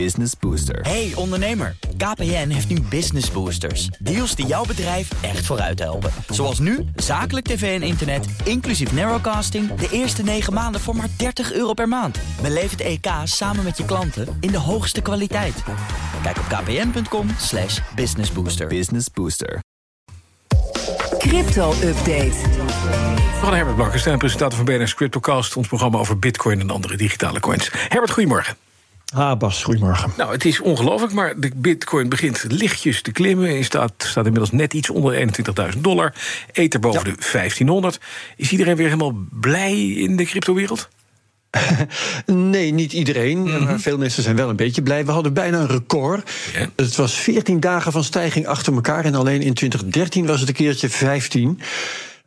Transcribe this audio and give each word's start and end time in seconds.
Business 0.00 0.32
Booster. 0.40 0.80
Hey 0.80 1.12
ondernemer, 1.14 1.76
KPN 1.96 2.48
heeft 2.48 2.68
nu 2.68 2.80
Business 2.80 3.30
Boosters. 3.30 3.86
Deals 3.86 4.34
die 4.34 4.46
jouw 4.46 4.64
bedrijf 4.64 5.22
echt 5.22 5.46
vooruit 5.46 5.78
helpen. 5.78 6.10
Zoals 6.28 6.58
nu, 6.58 6.84
zakelijk 6.96 7.46
tv 7.46 7.80
en 7.80 7.86
internet, 7.86 8.26
inclusief 8.44 8.92
narrowcasting... 8.92 9.74
de 9.74 9.88
eerste 9.90 10.22
9 10.22 10.52
maanden 10.52 10.80
voor 10.80 10.96
maar 10.96 11.08
30 11.16 11.52
euro 11.52 11.72
per 11.72 11.88
maand. 11.88 12.18
Beleef 12.42 12.70
het 12.70 12.80
EK 12.80 13.06
samen 13.24 13.64
met 13.64 13.76
je 13.76 13.84
klanten 13.84 14.36
in 14.40 14.50
de 14.50 14.58
hoogste 14.58 15.00
kwaliteit. 15.00 15.62
Kijk 16.22 16.38
op 16.38 16.44
kpn.com 16.44 17.28
slash 17.38 17.80
businessbooster. 17.94 18.66
Business 18.66 19.06
Booster. 19.10 19.60
Crypto-update. 21.18 22.36
We 23.40 23.40
gaan 23.42 23.54
Herbert 23.54 23.76
Blankenstein, 23.76 24.18
presentator 24.18 24.56
van 24.56 24.64
BNS 24.64 24.94
Cryptocast... 24.94 25.56
ons 25.56 25.68
programma 25.68 25.98
over 25.98 26.18
bitcoin 26.18 26.60
en 26.60 26.70
andere 26.70 26.96
digitale 26.96 27.40
coins. 27.40 27.70
Herbert, 27.72 28.10
goedemorgen. 28.10 28.63
Ah, 29.14 29.38
Bas, 29.38 29.62
goedemorgen. 29.62 30.12
Nou, 30.16 30.32
het 30.32 30.44
is 30.44 30.60
ongelooflijk, 30.60 31.12
maar 31.12 31.40
de 31.40 31.50
bitcoin 31.56 32.08
begint 32.08 32.44
lichtjes 32.48 33.02
te 33.02 33.12
klimmen. 33.12 33.48
Hij 33.48 33.62
staat, 33.62 33.92
staat 33.96 34.24
inmiddels 34.24 34.50
net 34.50 34.74
iets 34.74 34.90
onder 34.90 35.28
21.000 35.74 35.80
dollar. 35.80 36.14
Ether 36.52 36.80
boven 36.80 37.04
de 37.04 37.16
1500. 37.32 38.00
Is 38.36 38.50
iedereen 38.50 38.76
weer 38.76 38.86
helemaal 38.86 39.14
blij 39.30 39.88
in 39.88 40.16
de 40.16 40.24
cryptowereld? 40.24 40.88
nee, 42.26 42.72
niet 42.72 42.92
iedereen. 42.92 43.64
Maar 43.64 43.80
veel 43.80 43.98
mensen 43.98 44.22
zijn 44.22 44.36
wel 44.36 44.48
een 44.48 44.56
beetje 44.56 44.82
blij. 44.82 45.04
We 45.04 45.12
hadden 45.12 45.32
bijna 45.32 45.58
een 45.58 45.68
record. 45.68 46.30
Het 46.76 46.96
was 46.96 47.14
14 47.14 47.60
dagen 47.60 47.92
van 47.92 48.04
stijging 48.04 48.46
achter 48.46 48.74
elkaar. 48.74 49.04
En 49.04 49.14
alleen 49.14 49.42
in 49.42 49.54
2013 49.54 50.26
was 50.26 50.40
het 50.40 50.48
een 50.48 50.54
keertje 50.54 50.88
15. 50.88 51.60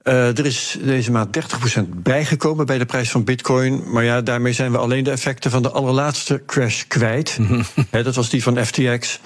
Eh, 0.07 0.37
er 0.37 0.45
is 0.45 0.77
deze 0.81 1.11
maand 1.11 1.33
30% 1.33 2.03
bijgekomen 2.03 2.65
bij 2.65 2.77
de 2.77 2.85
prijs 2.85 3.11
van 3.11 3.23
Bitcoin. 3.23 3.83
Maar 3.91 4.03
ja, 4.03 4.21
daarmee 4.21 4.53
zijn 4.53 4.71
we 4.71 4.77
alleen 4.77 5.03
de 5.03 5.11
effecten 5.11 5.51
van 5.51 5.61
de 5.61 5.69
allerlaatste 5.69 6.41
crash 6.45 6.83
kwijt. 6.87 7.37
Dat 7.91 8.15
was 8.15 8.29
die 8.29 8.43
van 8.43 8.65
FTX. 8.65 9.19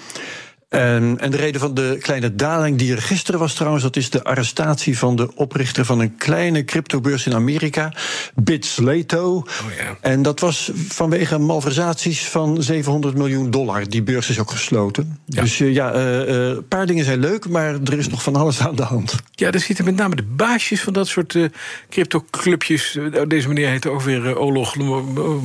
En, 0.72 1.16
en 1.20 1.30
de 1.30 1.36
reden 1.36 1.60
van 1.60 1.74
de 1.74 1.96
kleine 2.00 2.34
daling 2.34 2.78
die 2.78 2.92
er 2.92 3.02
gisteren 3.02 3.40
was 3.40 3.54
trouwens... 3.54 3.82
dat 3.82 3.96
is 3.96 4.10
de 4.10 4.24
arrestatie 4.24 4.98
van 4.98 5.16
de 5.16 5.34
oprichter 5.34 5.84
van 5.84 6.00
een 6.00 6.16
kleine 6.16 6.64
cryptobeurs 6.64 7.26
in 7.26 7.34
Amerika... 7.34 7.92
Bitslato. 8.34 9.34
Oh 9.36 9.46
ja. 9.78 9.96
En 10.00 10.22
dat 10.22 10.40
was 10.40 10.70
vanwege 10.88 11.38
malversaties 11.38 12.28
van 12.28 12.62
700 12.62 13.16
miljoen 13.16 13.50
dollar. 13.50 13.88
Die 13.88 14.02
beurs 14.02 14.30
is 14.30 14.38
ook 14.38 14.50
gesloten. 14.50 15.18
Ja. 15.24 15.40
Dus 15.40 15.60
eh, 15.60 15.74
ja, 15.74 15.92
eh, 15.92 16.20
eh, 16.20 16.56
een 16.56 16.68
paar 16.68 16.86
dingen 16.86 17.04
zijn 17.04 17.18
leuk... 17.18 17.48
maar 17.48 17.74
er 17.74 17.98
is 17.98 18.08
nog 18.08 18.22
van 18.22 18.36
alles 18.36 18.60
aan 18.60 18.76
de 18.76 18.82
hand. 18.82 19.14
Ja, 19.30 19.50
er 19.50 19.60
zitten 19.60 19.84
met 19.84 19.96
name 19.96 20.16
de 20.16 20.22
baasjes 20.22 20.80
van 20.80 20.92
dat 20.92 21.08
soort 21.08 21.34
eh 21.34 21.44
crypto-clubjes. 21.88 22.96
Eh, 22.96 23.22
Deze 23.28 23.48
meneer 23.48 23.68
heette 23.68 23.90
ook 23.90 24.02
weer 24.02 24.36
Olog 24.36 24.74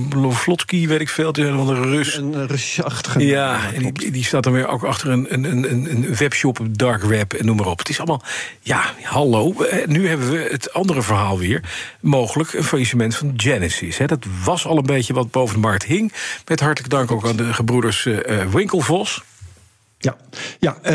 Lovlotsky, 0.09 0.87
weet 0.87 1.01
ik 1.01 1.09
veel. 1.09 1.27
Het 1.27 1.37
is 1.37 1.45
een 1.45 1.83
Rus. 1.83 2.17
Een 2.17 2.33
uh, 2.33 2.43
Russische-achtige... 2.45 3.25
Ja, 3.25 3.73
en 3.73 3.93
die, 3.93 4.11
die 4.11 4.23
staat 4.23 4.43
dan 4.43 4.53
weer 4.53 4.67
ook 4.67 4.83
achter 4.83 5.09
een, 5.09 5.16
een, 5.29 5.71
een, 5.71 6.15
webshop, 6.15 6.59
dark 6.71 7.03
web 7.03 7.33
en 7.33 7.45
noem 7.45 7.55
maar 7.55 7.67
op. 7.67 7.79
Het 7.79 7.89
is 7.89 7.97
allemaal, 7.97 8.23
ja, 8.61 8.93
hallo. 9.01 9.53
Eh, 9.63 9.87
Nu 9.87 10.07
hebben 10.07 10.31
we 10.31 10.47
het 10.51 10.73
andere 10.73 11.01
verhaal 11.01 11.39
weer. 11.39 11.61
Mogelijk 11.99 12.53
een 12.53 12.63
faillissement 12.63 13.15
van 13.15 13.33
Genesis. 13.37 13.97
Hè. 13.97 14.05
Dat 14.05 14.25
was 14.43 14.65
al 14.65 14.77
een 14.77 14.85
beetje 14.85 15.13
wat 15.13 15.31
boven 15.31 15.55
de 15.55 15.61
markt 15.61 15.83
hing. 15.83 16.13
Met 16.45 16.59
hartelijk 16.59 16.93
dank 16.93 17.11
ook 17.11 17.27
aan 17.27 17.35
de 17.35 17.53
gebroeders 17.53 18.05
eh, 18.05 18.41
eh, 18.41 18.49
Winkelvos. 18.49 19.23
Ja, 19.99 20.15
ja 20.59 20.77
eh, 20.81 20.93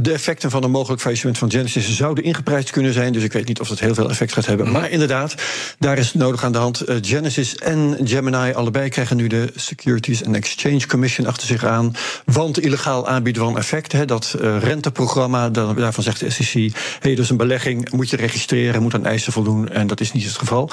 de 0.00 0.12
effecten 0.12 0.50
van 0.50 0.62
een 0.62 0.70
mogelijk 0.70 1.00
faillissement 1.00 1.38
van 1.38 1.50
Genesis 1.50 1.96
zouden 1.96 2.24
ingeprijsd 2.24 2.70
kunnen 2.70 2.92
zijn. 2.92 3.12
Dus 3.12 3.22
ik 3.22 3.32
weet 3.32 3.46
niet 3.46 3.60
of 3.60 3.68
dat 3.68 3.78
heel 3.78 3.94
veel 3.94 4.10
effect 4.10 4.32
gaat 4.32 4.46
hebben. 4.46 4.70
Maar 4.70 4.90
inderdaad, 4.90 5.34
daar 5.78 5.98
is 5.98 6.06
het 6.06 6.14
nodig 6.14 6.44
aan 6.44 6.52
de 6.52 6.58
hand. 6.58 6.80
Eh, 6.80 6.96
Genesis 7.00 7.56
en 7.56 7.98
Gemini 8.04 8.52
allebei 8.52 8.88
krijgen 8.88 9.16
nu 9.16 9.26
de 9.26 9.52
Securities 9.54 10.24
and 10.24 10.36
Exchange 10.36 10.86
Commission 10.86 11.26
achter 11.26 11.46
zich 11.46 11.64
aan. 11.64 11.92
Want 12.24 12.60
illegaal 12.60 13.08
aanbieden 13.08 13.42
van 13.42 13.58
effect, 13.58 14.08
dat 14.08 14.36
eh, 14.40 14.58
renteprogramma, 14.58 15.48
daarvan 15.48 16.02
zegt 16.02 16.20
de 16.20 16.30
SEC: 16.30 16.72
hey, 17.00 17.14
dus 17.14 17.30
een 17.30 17.36
belegging 17.36 17.90
moet 17.90 18.10
je 18.10 18.16
registreren, 18.16 18.82
moet 18.82 18.94
aan 18.94 19.06
eisen 19.06 19.32
voldoen. 19.32 19.68
En 19.68 19.86
dat 19.86 20.00
is 20.00 20.12
niet 20.12 20.24
het 20.24 20.38
geval. 20.38 20.70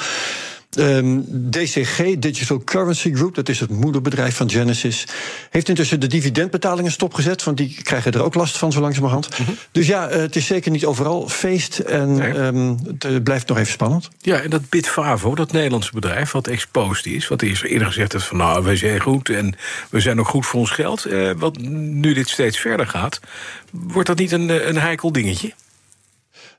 Ehm, 0.69 1.19
DCG, 1.49 2.15
Digital 2.19 2.61
Currency 2.63 3.13
Group, 3.13 3.35
dat 3.35 3.49
is 3.49 3.59
het 3.59 3.69
moederbedrijf 3.69 4.35
van 4.35 4.49
Genesis, 4.49 5.05
heeft 5.49 5.69
intussen 5.69 5.99
de 5.99 6.07
dividendbetalingen 6.07 6.91
stopgezet, 6.91 7.43
want 7.43 7.57
die 7.57 7.77
krijgen 7.83 8.11
er 8.11 8.23
ook 8.23 8.35
last 8.35 8.57
van 8.57 8.71
zo 8.71 8.79
langzamerhand. 8.81 9.29
Dus 9.71 9.87
ja, 9.87 10.07
eh, 10.07 10.19
het 10.19 10.35
is 10.35 10.45
zeker 10.45 10.71
niet 10.71 10.85
overal 10.85 11.29
feest 11.29 11.79
en 11.79 12.15
Nee. 12.15 12.33
ehm, 12.33 12.75
het 12.87 13.03
eh, 13.05 13.11
blijft 13.23 13.47
nog 13.47 13.57
even 13.57 13.71
spannend. 13.71 14.09
Ja, 14.21 14.39
en 14.39 14.49
dat 14.49 14.69
Bitfavo, 14.69 15.35
dat 15.35 15.51
Nederlandse 15.51 15.91
bedrijf 15.93 16.31
wat 16.31 16.47
exposed 16.47 17.05
is... 17.05 17.27
wat 17.27 17.41
eerst 17.41 17.63
eerder 17.63 17.87
gezegd 17.87 18.11
heeft 18.13 18.25
van 18.25 18.37
nou, 18.37 18.63
wij 18.63 18.75
zijn 18.75 18.99
goed... 18.99 19.29
en 19.29 19.55
we 19.89 19.99
zijn 19.99 20.19
ook 20.19 20.27
goed 20.27 20.45
voor 20.45 20.59
ons 20.59 20.71
geld. 20.71 21.05
Eh, 21.05 21.31
wat 21.37 21.57
nu 21.61 22.13
dit 22.13 22.29
steeds 22.29 22.59
verder 22.59 22.87
gaat, 22.87 23.19
wordt 23.71 24.07
dat 24.07 24.17
niet 24.17 24.31
een, 24.31 24.67
een 24.67 24.77
heikel 24.77 25.11
dingetje? 25.11 25.53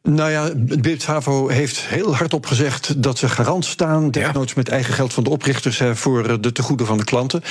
Nou 0.02 0.30
ja, 0.30 0.50
Bitfavo 0.56 1.48
heeft 1.48 1.80
heel 1.80 2.16
hardop 2.16 2.46
gezegd 2.46 3.02
dat 3.02 3.18
ze 3.18 3.28
garant 3.28 3.64
staan, 3.64 4.10
desnoods 4.10 4.54
met 4.54 4.68
eigen 4.68 4.94
geld 4.94 5.12
van 5.12 5.24
de 5.24 5.30
oprichters, 5.30 5.78
hè, 5.78 5.96
voor 5.96 6.26
eh, 6.26 6.34
de 6.40 6.52
tegoeden 6.52 6.86
van 6.86 6.96
de 6.98 7.04
klanten. 7.04 7.42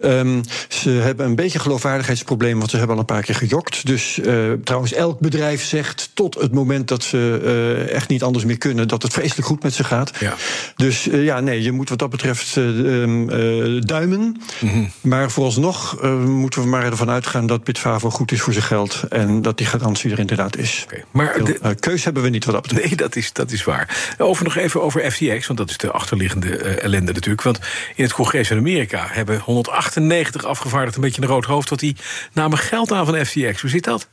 Ehm, 0.00 0.42
ze 0.68 0.90
hebben 0.90 1.26
een 1.26 1.34
beetje 1.34 1.58
geloofwaardigheidsprobleem, 1.58 2.58
want 2.58 2.70
ze 2.70 2.76
hebben 2.76 2.94
al 2.94 3.00
een 3.00 3.06
paar 3.06 3.22
keer 3.22 3.34
gejokt. 3.34 3.86
Dus 3.86 4.20
eh, 4.20 4.34
trouwens, 4.64 4.92
elk 4.92 5.18
bedrijf 5.20 5.64
zegt 5.64 6.10
tot 6.14 6.34
het 6.34 6.52
moment 6.52 6.88
dat 6.88 7.02
ze 7.02 7.40
eh, 7.88 7.94
echt 7.94 8.08
niet 8.08 8.22
anders 8.22 8.44
meer 8.44 8.58
kunnen, 8.58 8.88
dat 8.88 9.02
het 9.02 9.12
vreselijk 9.12 9.46
goed 9.46 9.62
met 9.62 9.74
ze 9.74 9.84
gaat. 9.84 10.10
Ja. 10.20 10.34
Dus 10.76 11.04
ja, 11.12 11.40
nee, 11.40 11.62
je 11.62 11.72
moet 11.72 11.88
wat 11.88 11.98
dat 11.98 12.10
betreft 12.10 12.56
eh, 12.56 13.02
ehm, 13.02 13.28
eh, 13.30 13.80
duimen. 13.80 14.40
Mhm. 14.60 14.84
Maar 15.00 15.30
vooralsnog 15.30 16.02
moeten 16.26 16.60
we 16.62 16.68
maar 16.68 16.84
ervan 16.84 17.10
uitgaan 17.10 17.46
dat 17.46 17.64
Bitfavo 17.64 18.10
goed 18.10 18.32
is 18.32 18.40
voor 18.40 18.52
zijn 18.52 18.64
geld 18.64 19.02
en 19.08 19.42
dat 19.42 19.58
die 19.58 19.66
garantie 19.66 20.10
er 20.12 20.18
inderdaad 20.18 20.56
is. 20.56 20.86
Maar 21.10 21.44
de- 21.44 21.58
keus 21.94 22.04
hebben 22.04 22.22
we 22.22 22.28
niet 22.28 22.44
wat 22.44 22.54
dat 22.54 22.62
betreft. 22.62 22.86
Nee, 22.86 22.96
dat 22.96 23.16
is, 23.16 23.32
dat 23.32 23.50
is 23.50 23.64
waar. 23.64 24.14
Over 24.18 24.44
nog 24.44 24.56
even 24.56 24.82
over 24.82 25.10
FTX, 25.12 25.46
want 25.46 25.58
dat 25.58 25.70
is 25.70 25.76
de 25.76 25.90
achterliggende 25.90 26.56
eh, 26.56 26.84
ellende 26.84 27.12
natuurlijk. 27.12 27.42
Want 27.42 27.58
in 27.94 28.04
het 28.04 28.12
congres 28.12 28.50
in 28.50 28.58
Amerika 28.58 29.06
hebben 29.10 29.40
198 29.40 30.44
afgevaardigden... 30.44 31.02
een 31.02 31.08
beetje 31.08 31.22
een 31.22 31.28
rood 31.28 31.44
hoofd, 31.44 31.68
want 31.68 31.80
die 31.80 31.96
namen 32.32 32.58
geld 32.58 32.92
aan 32.92 33.06
van 33.06 33.24
FTX. 33.26 33.60
Hoe 33.60 33.70
zit 33.70 33.84
dat? 33.84 34.08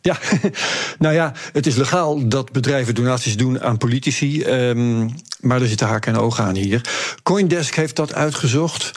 Ja, 0.00 0.18
nou 0.98 1.14
ja, 1.14 1.32
het 1.52 1.66
is 1.66 1.76
legaal 1.76 2.28
dat 2.28 2.52
bedrijven 2.52 2.94
donaties 2.94 3.36
doen 3.36 3.60
aan 3.62 3.78
politici. 3.78 4.42
ehm, 4.42 5.08
maar 5.40 5.60
er 5.60 5.68
zitten 5.68 5.86
haken 5.86 6.14
en 6.14 6.20
ogen 6.20 6.44
aan 6.44 6.54
hier. 6.54 6.80
Coindesk 7.22 7.74
heeft 7.74 7.96
dat 7.96 8.14
uitgezocht. 8.14 8.92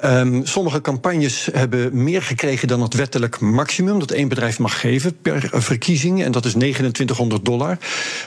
Ehm, 0.00 0.44
sommige 0.44 0.80
campagnes 0.80 1.48
hebben 1.52 2.02
meer 2.02 2.22
gekregen 2.22 2.68
dan 2.68 2.82
het 2.82 2.94
wettelijk 2.94 3.40
maximum 3.40 3.98
dat 3.98 4.10
één 4.10 4.28
bedrijf 4.28 4.58
mag 4.58 4.80
geven 4.80 5.20
per 5.22 5.50
verkiezing. 5.52 6.24
En 6.24 6.32
dat 6.32 6.44
is 6.44 6.52
2900 6.52 7.44
dollar. 7.44 7.78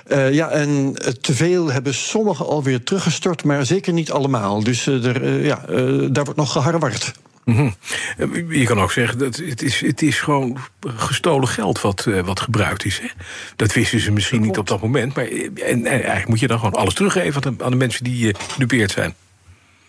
Eh, 0.08 0.34
ja, 0.34 0.50
en 0.50 0.94
te 1.22 1.34
veel 1.34 1.72
hebben 1.72 1.94
sommigen 1.94 2.46
alweer 2.46 2.84
teruggestort, 2.84 3.44
maar 3.44 3.66
zeker 3.66 3.94
niet 3.94 4.12
allemaal. 4.12 4.64
Dus 4.64 4.88
eh, 4.88 5.06
er, 5.06 5.24
eh, 5.24 5.46
ja, 5.46 5.66
daar 6.09 6.24
wordt 6.24 6.36
nog 6.36 6.52
geharward. 6.52 7.12
Mhm. 7.46 7.70
Je 8.50 8.64
kan 8.66 8.80
ook 8.80 8.92
zeggen 8.92 9.18
dat 9.18 9.36
het 9.36 9.62
is, 9.62 9.80
het 9.82 10.02
is 10.02 10.20
gewoon 10.20 10.58
gestolen 10.96 11.48
geld 11.48 11.82
wat, 11.82 12.08
wat 12.26 12.40
gebruikt 12.40 12.86
is. 12.86 13.00
Hè? 13.00 13.08
Dat 13.56 13.74
wisten 13.74 14.00
ze 14.00 14.12
misschien 14.12 14.42
niet 14.42 14.58
op 14.58 14.68
dat 14.68 14.82
moment. 14.82 15.16
Maar 15.16 15.26
en, 15.26 15.56
en 15.56 15.86
eigenlijk 15.86 16.28
moet 16.28 16.40
je 16.40 16.48
dan 16.48 16.58
gewoon 16.58 16.80
alles 16.80 16.94
teruggeven 16.94 17.56
aan 17.59 17.72
de, 17.72 17.78
mensen 17.78 18.03
die 18.03 18.36
gedupeerd 18.48 18.92
zijn. 18.92 19.14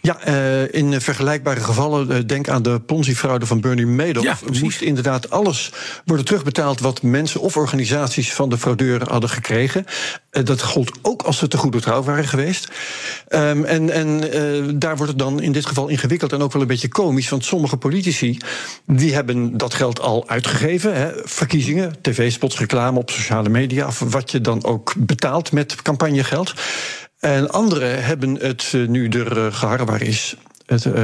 Ja, 0.05 0.21
eh, 0.21 0.75
in 0.75 1.01
vergelijkbare 1.01 1.61
gevallen, 1.61 2.11
eh, 2.11 2.19
denk 2.27 2.49
aan 2.49 2.63
de 2.63 2.81
Ponzi-fraude 2.81 3.47
van 3.47 3.61
Bernie 3.61 3.87
Madoff, 3.87 4.25
Ja, 4.25 4.37
moest 4.61 4.81
inderdaad 4.81 5.31
alles 5.31 5.73
worden 6.05 6.25
terugbetaald 6.25 6.81
wat 6.81 7.03
mensen 7.03 7.41
of 7.41 7.57
organisaties 7.57 8.33
van 8.33 8.49
de 8.49 8.59
fraudeur 8.59 9.09
hadden 9.09 9.31
gekregen. 9.31 9.85
Eh, 10.31 10.45
dat 10.45 10.63
gold 10.63 10.99
ook 11.03 11.23
als 11.23 11.39
ze 11.39 11.49
te 11.49 11.57
goede 11.57 11.81
trouw 11.81 12.03
waren 12.03 12.29
geweest. 12.29 12.69
Ehm, 13.29 13.65
en 13.65 13.91
en 13.91 14.79
daar 14.79 14.97
wordt 14.97 15.13
het 15.13 15.21
dan 15.21 15.41
in 15.41 15.53
dit 15.53 15.67
geval 15.67 15.89
ingewikkeld 15.89 16.33
en 16.33 16.43
ook 16.43 16.53
wel 16.53 16.63
een 16.63 16.69
beetje 16.69 16.89
komisch, 16.89 17.29
want 17.29 17.45
sommige 17.45 17.77
politici 17.77 18.39
die 18.87 19.15
hebben 19.15 19.57
dat 19.57 19.75
geld 19.75 20.01
al 20.01 20.29
uitgegeven. 20.29 20.95
Hè, 20.95 21.11
verkiezingen, 21.25 21.95
tv-spots, 22.01 22.59
reclame 22.59 22.99
op 22.99 23.11
sociale 23.11 23.49
media, 23.49 23.87
of 23.87 23.99
wat 23.99 24.31
je 24.31 24.41
dan 24.41 24.65
ook 24.65 24.95
betaalt 24.97 25.53
met 25.53 25.83
campagnegeld. 25.83 26.55
En 27.23 27.51
anderen 27.51 28.05
hebben 28.05 28.35
het 28.41 28.73
eh, 28.75 28.89
nu 28.89 29.09
er 29.09 29.37
uh, 29.37 29.55
geharrewar 29.55 30.03
is. 30.03 30.37
Het, 30.73 30.85
uh, 30.85 30.95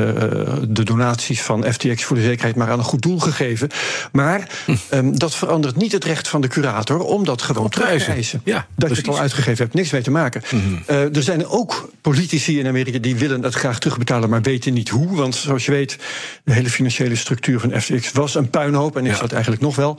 de 0.68 0.82
donaties 0.82 1.42
van 1.42 1.72
FTX 1.72 2.04
voor 2.04 2.16
de 2.16 2.22
zekerheid 2.22 2.56
maar 2.56 2.70
aan 2.70 2.78
een 2.78 2.84
goed 2.84 3.02
doel 3.02 3.18
gegeven. 3.18 3.68
Maar 4.12 4.48
um, 4.90 5.18
dat 5.18 5.34
verandert 5.34 5.76
niet 5.76 5.92
het 5.92 6.04
recht 6.04 6.28
van 6.28 6.40
de 6.40 6.48
curator 6.48 7.00
om 7.00 7.24
dat 7.24 7.42
gewoon 7.42 7.68
terug 7.68 8.04
te 8.04 8.10
eisen. 8.10 8.40
Ja, 8.44 8.54
dat 8.54 8.66
precies. 8.76 8.96
je 8.96 9.02
het 9.02 9.10
al 9.10 9.20
uitgegeven 9.22 9.64
hebt, 9.64 9.74
niks 9.74 9.90
mee 9.90 10.02
te 10.02 10.10
maken. 10.10 10.42
Mm 10.50 10.60
-hmm. 10.60 10.82
uh, 10.90 11.16
er 11.16 11.22
zijn 11.22 11.46
ook 11.46 11.90
politici 12.00 12.58
in 12.58 12.66
Amerika 12.66 12.98
die 12.98 13.16
willen 13.16 13.42
het 13.42 13.54
graag 13.54 13.78
terugbetalen, 13.78 14.28
maar 14.28 14.42
weten 14.42 14.72
niet 14.72 14.88
hoe. 14.88 15.16
Want 15.16 15.34
zoals 15.34 15.64
je 15.64 15.70
weet, 15.70 15.96
de 16.44 16.52
hele 16.52 16.70
financiële 16.70 17.16
structuur 17.16 17.60
van 17.60 17.80
FTX 17.80 18.12
was 18.12 18.34
een 18.34 18.50
puinhoop 18.50 18.96
en 18.96 19.06
is 19.06 19.14
ja. 19.14 19.20
dat 19.20 19.32
eigenlijk 19.32 19.62
nog 19.62 19.76
wel. 19.76 19.98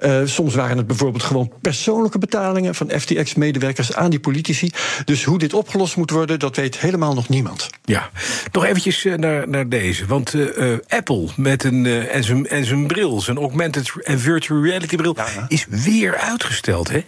Uh, 0.00 0.20
soms 0.24 0.54
waren 0.54 0.76
het 0.76 0.86
bijvoorbeeld 0.86 1.22
gewoon 1.22 1.52
persoonlijke 1.60 2.18
betalingen 2.18 2.74
van 2.74 2.90
FTX-medewerkers 2.90 3.94
aan 3.94 4.10
die 4.10 4.20
politici. 4.20 4.70
Dus 5.04 5.24
hoe 5.24 5.38
dit 5.38 5.54
opgelost 5.54 5.96
moet 5.96 6.10
worden, 6.10 6.38
dat 6.38 6.56
weet 6.56 6.78
helemaal 6.78 7.14
nog 7.14 7.28
niemand. 7.28 7.68
Ja, 7.84 8.10
nog 8.52 8.64
eventjes 8.64 9.04
eh, 9.04 9.07
naar, 9.16 9.48
naar 9.48 9.68
deze. 9.68 10.06
Want 10.06 10.34
eh, 10.34 10.72
eh, 10.72 10.78
Apple 10.88 11.28
met 11.36 11.64
een, 11.64 11.86
eh, 11.86 12.14
en, 12.14 12.24
zijn, 12.24 12.46
en 12.48 12.64
zijn 12.64 12.86
bril, 12.86 13.20
zijn 13.20 13.36
augmented 13.36 13.92
en 14.02 14.18
virtual 14.20 14.62
reality 14.62 14.96
bril... 14.96 15.14
Ja. 15.16 15.44
is 15.48 15.66
weer 15.68 16.16
uitgesteld, 16.16 16.88
hè? 16.90 17.04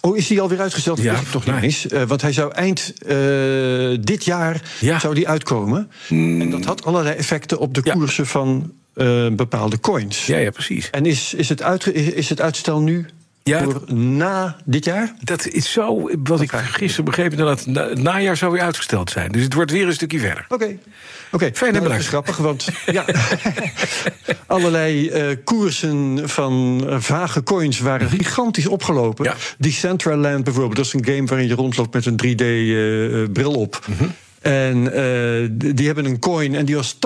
Oh, 0.00 0.16
is 0.16 0.26
die 0.26 0.40
alweer 0.40 0.60
uitgesteld? 0.60 0.96
Dat 0.96 1.06
Ja, 1.06 1.14
ik 1.20 1.26
toch 1.30 1.46
niet 1.46 1.62
eens. 1.62 1.86
Eh, 1.88 2.02
want 2.02 2.22
hij 2.22 2.32
zou 2.32 2.52
eind 2.52 2.92
eh, 3.06 3.16
dit 4.00 4.24
jaar 4.24 4.62
Ja. 4.80 4.98
zou 4.98 5.14
die 5.14 5.28
uitkomen. 5.28 5.90
En 6.08 6.50
dat 6.50 6.64
had 6.64 6.84
allerlei 6.84 7.16
effecten 7.16 7.58
op 7.58 7.74
de 7.74 7.80
Ja. 7.84 7.92
koersen 7.92 8.26
van 8.26 8.72
eh, 8.94 9.26
bepaalde 9.32 9.80
coins. 9.80 10.26
Ja, 10.26 10.36
ja, 10.38 10.50
precies. 10.50 10.90
En 10.90 11.06
is, 11.06 11.34
is, 11.34 11.48
het 11.48 11.62
uitge- 11.62 11.92
is 11.92 12.28
het 12.28 12.40
uitstel 12.40 12.80
nu 12.80 13.06
Ja. 13.44 13.62
voor 13.62 13.82
na 13.94 14.56
dit 14.64 14.84
jaar? 14.84 15.14
Dat 15.20 15.46
is 15.46 15.72
zo, 15.72 16.10
wat 16.22 16.40
ik 16.40 16.50
gisteren 16.52 17.04
begreep... 17.04 17.36
dat 17.36 17.48
het 17.58 17.66
na- 17.66 17.88
het 17.88 18.02
najaar 18.02 18.36
zou 18.36 18.52
weer 18.52 18.62
uitgesteld 18.62 19.10
zijn. 19.10 19.32
Dus 19.32 19.42
het 19.42 19.54
wordt 19.54 19.70
weer 19.70 19.86
een 19.86 19.92
stukje 19.92 20.18
verder. 20.18 20.44
Oké. 20.48 20.76
Oké, 21.32 21.50
Fijn 21.54 21.74
en 21.74 21.82
nou, 21.82 21.92
dat 21.92 22.00
is 22.00 22.08
belangrijk. 22.10 22.26
grappig, 22.26 22.36
want 22.36 22.68
ja, 22.98 23.04
allerlei 24.46 25.08
eh, 25.08 25.36
koersen 25.44 26.28
van 26.28 26.84
eh, 26.88 26.96
vage 27.00 27.42
coins 27.42 27.78
waren 27.80 28.08
gigantisch 28.10 28.66
opgelopen. 28.66 29.24
Ja. 29.24 29.34
Decentraland 29.58 30.44
bijvoorbeeld, 30.44 30.76
dat 30.76 30.86
is 30.86 30.92
een 30.92 31.04
game 31.04 31.26
waarin 31.26 31.48
je 31.48 31.54
rondloopt 31.54 31.94
met 31.94 32.06
een 32.06 32.20
3D-bril 32.26 33.52
op. 33.52 33.86
Mhm. 33.88 34.04
En 34.42 34.92
eh, 34.92 35.48
die 35.74 35.86
hebben 35.86 36.04
een 36.04 36.18
coin 36.18 36.54
en 36.54 36.64
die 36.64 36.76
was 36.76 36.94
80% 36.94 36.98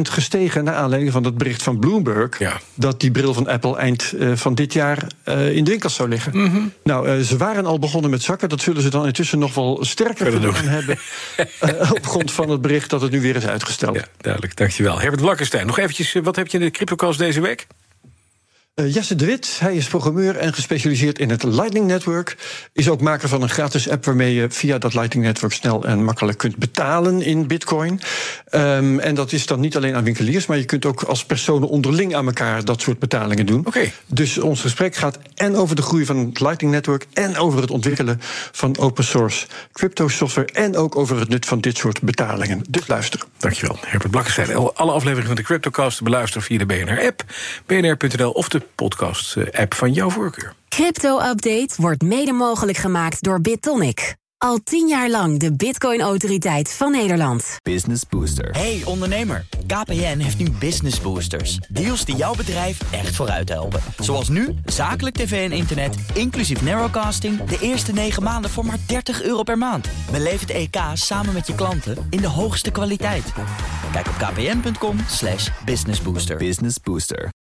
gestegen... 0.00 0.64
naar 0.64 0.74
aanleiding 0.74 1.12
van 1.12 1.24
het 1.24 1.38
bericht 1.38 1.62
van 1.62 1.78
Bloomberg... 1.78 2.38
Ja. 2.38 2.60
dat 2.74 3.00
die 3.00 3.10
bril 3.10 3.34
van 3.34 3.46
Apple 3.46 3.76
eind 3.76 4.12
eh, 4.18 4.32
van 4.34 4.54
dit 4.54 4.72
jaar 4.72 5.06
eh, 5.22 5.56
in 5.56 5.64
de 5.64 5.70
winkels 5.70 5.94
zou 5.94 6.08
liggen. 6.08 6.36
Mhm. 6.36 6.58
Nou, 6.84 7.22
ze 7.22 7.36
waren 7.36 7.66
al 7.66 7.78
begonnen 7.78 8.10
met 8.10 8.22
zakken. 8.22 8.48
Dat 8.48 8.60
zullen 8.60 8.82
ze 8.82 8.88
dan 8.88 9.06
intussen 9.06 9.38
nog 9.38 9.54
wel 9.54 9.78
sterker 9.84 10.32
gedaan 10.32 10.54
hebben... 10.54 10.98
op 11.96 12.06
grond 12.06 12.32
van 12.32 12.50
het 12.50 12.60
bericht 12.60 12.90
dat 12.90 13.00
het 13.00 13.10
nu 13.10 13.20
weer 13.20 13.36
is 13.36 13.46
uitgesteld. 13.46 13.96
Ja, 13.96 14.04
duidelijk. 14.20 14.56
Dankjewel. 14.56 15.00
Herbert 15.00 15.22
Blakkenstein, 15.22 15.66
nog 15.66 15.78
eventjes... 15.78 16.12
wat 16.22 16.36
heb 16.36 16.46
je 16.46 16.58
in 16.58 16.64
de 16.64 16.70
CryptoCast 16.70 17.18
deze 17.18 17.40
week? 17.40 17.66
Eh, 18.76 18.94
Jesse 18.94 19.14
de 19.14 19.26
Wit, 19.26 19.56
hij 19.60 19.76
is 19.76 19.88
programmeur 19.88 20.36
en 20.36 20.54
gespecialiseerd 20.54 21.18
in 21.18 21.30
het 21.30 21.42
Lightning 21.42 21.86
Network. 21.86 22.36
Is 22.72 22.88
ook 22.88 23.00
maker 23.00 23.28
van 23.28 23.42
een 23.42 23.48
gratis 23.48 23.88
app 23.88 24.04
waarmee 24.04 24.34
je 24.34 24.50
via 24.50 24.78
dat 24.78 24.94
Lightning 24.94 25.26
Network 25.26 25.52
snel 25.52 25.84
en 25.84 26.04
makkelijk 26.04 26.38
kunt 26.38 26.56
betalen 26.56 27.22
in 27.22 27.46
Bitcoin. 27.46 28.00
Ehm, 28.48 28.98
en 28.98 29.14
dat 29.14 29.32
is 29.32 29.46
dan 29.46 29.60
niet 29.60 29.76
alleen 29.76 29.94
aan 29.94 30.04
winkeliers, 30.04 30.46
maar 30.46 30.56
je 30.56 30.64
kunt 30.64 30.84
ook 30.84 31.02
als 31.02 31.24
personen 31.24 31.68
onderling 31.68 32.14
aan 32.14 32.26
elkaar 32.26 32.64
dat 32.64 32.80
soort 32.80 32.98
betalingen 32.98 33.46
doen. 33.46 33.66
Oké. 33.66 33.92
Dus 34.06 34.38
ons 34.38 34.60
gesprek 34.60 34.94
gaat 34.94 35.18
en 35.34 35.56
over 35.56 35.76
de 35.76 35.82
groei 35.82 36.04
van 36.04 36.16
het 36.16 36.40
Lightning 36.40 36.72
Network 36.72 37.06
en 37.12 37.36
over 37.36 37.60
het 37.60 37.70
ontwikkelen 37.70 38.20
van 38.52 38.78
open 38.78 39.04
source 39.04 39.46
crypto 39.72 40.08
software 40.08 40.52
en 40.52 40.76
ook 40.76 40.96
over 40.96 41.18
het 41.18 41.28
nut 41.28 41.46
van 41.46 41.60
dit 41.60 41.76
soort 41.76 42.02
betalingen. 42.02 42.64
Dus 42.68 42.86
luister. 42.86 43.20
Dankjewel, 43.38 43.78
Herbert 43.80 44.10
Blakkenstein. 44.10 44.56
Alle 44.56 44.92
afleveringen 44.92 45.26
van 45.26 45.36
de 45.36 45.42
CryptoCast 45.42 45.96
te 45.96 46.04
beluisteren 46.04 46.42
via 46.42 46.58
de 46.58 46.66
BNR-app, 46.66 47.24
bnr.nl 47.66 48.30
of 48.30 48.48
de 48.48 48.64
podcast-app 48.74 49.74
van 49.74 49.92
jouw 49.92 50.10
voorkeur. 50.10 50.54
Crypto-update 50.68 51.74
wordt 51.76 52.02
mede 52.02 52.32
mogelijk 52.32 52.78
gemaakt 52.78 53.22
door 53.22 53.40
BitTonic. 53.40 54.16
Al 54.38 54.58
tien 54.64 54.88
jaar 54.88 55.10
lang 55.10 55.38
de 55.38 55.56
Bitcoin-autoriteit 55.56 56.72
van 56.72 56.90
Nederland. 56.90 57.56
Business 57.62 58.02
Booster. 58.08 58.50
Hey 58.50 58.82
ondernemer, 58.84 59.46
KPN 59.66 60.18
heeft 60.18 60.38
nu 60.38 60.50
Business 60.50 61.00
Boosters. 61.00 61.56
Deals 61.68 62.04
die 62.04 62.16
jouw 62.16 62.34
bedrijf 62.34 62.92
echt 62.92 63.16
vooruit 63.16 63.48
helpen. 63.48 63.80
Zoals 63.98 64.28
nu, 64.28 64.54
zakelijk 64.64 65.16
tv 65.16 65.50
en 65.50 65.56
internet, 65.56 65.96
inclusief 66.14 66.62
narrowcasting... 66.62 67.44
de 67.44 67.58
eerste 67.60 67.92
9 67.92 68.22
maanden 68.22 68.50
voor 68.50 68.66
maar 68.66 68.78
30 68.86 69.22
euro 69.22 69.42
per 69.42 69.58
maand. 69.58 69.88
Beleef 70.10 70.40
het 70.40 70.50
EK 70.50 70.76
samen 70.92 71.32
met 71.32 71.46
je 71.46 71.54
klanten 71.54 72.06
in 72.10 72.20
de 72.20 72.28
hoogste 72.28 72.70
kwaliteit. 72.70 73.32
Kijk 73.92 74.06
op 74.06 74.14
kpn.com 74.14 74.96
slash 75.08 75.48
businessbooster. 75.64 76.36
Business 76.36 76.76
Booster. 76.82 77.35